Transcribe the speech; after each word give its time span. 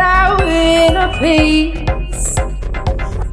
out 0.00 0.40
in 0.42 0.96
a 0.96 1.08
peace. 1.18 2.36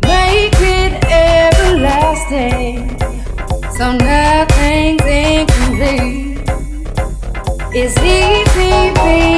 Make 0.03 0.59
it 0.59 0.93
everlasting 1.09 2.97
so 3.77 3.93
nothing's 3.93 5.05
incomplete. 5.05 6.41
It's 7.73 7.97
easy, 7.99 8.93
baby. 8.95 9.36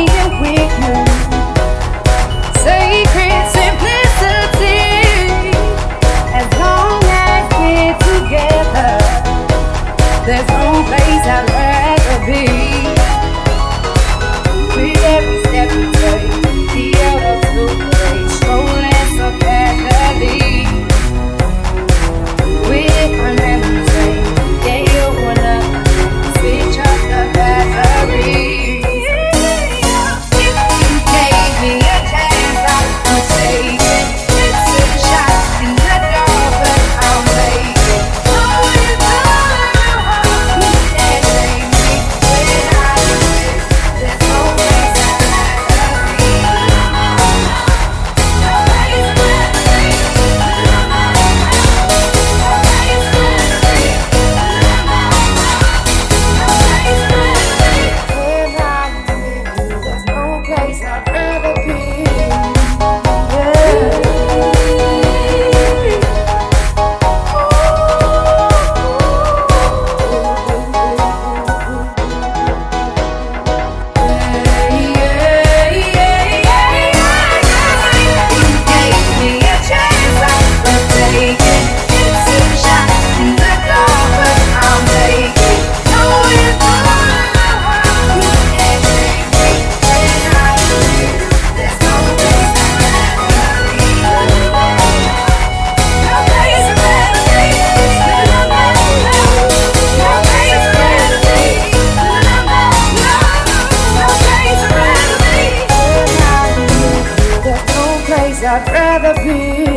I'd 108.52 108.68
rather 108.70 109.14
be 109.24 109.69